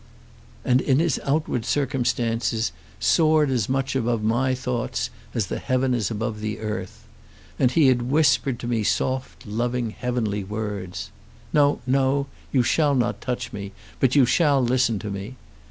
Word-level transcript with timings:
"And 0.65 0.81
in 0.81 0.97
his 0.97 1.21
outward 1.25 1.63
circumstances 1.63 2.71
soared 2.99 3.51
as 3.51 3.69
much 3.69 3.95
above 3.95 4.23
my 4.23 4.55
thoughts 4.55 5.11
as 5.35 5.45
the 5.45 5.59
heaven 5.59 5.93
is 5.93 6.09
above 6.09 6.39
the 6.41 6.57
earth. 6.57 7.05
And 7.59 7.69
he 7.69 7.87
had 7.89 8.01
whispered 8.09 8.57
to 8.61 8.67
me 8.67 8.81
soft, 8.83 9.45
loving, 9.45 9.91
heavenly 9.91 10.43
words. 10.43 11.11
No; 11.53 11.81
no, 11.85 12.25
you 12.51 12.63
shall 12.63 12.95
not 12.95 13.21
touch 13.21 13.53
me. 13.53 13.73
But 13.99 14.15
you 14.15 14.25
shall 14.25 14.59
listen 14.59 14.97
to 14.97 15.11
me. 15.11 15.35